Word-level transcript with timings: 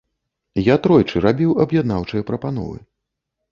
Я 0.67 0.75
тройчы 0.85 1.21
рабіў 1.27 1.53
аб'яднаўчыя 1.67 2.27
прапановы. 2.33 2.83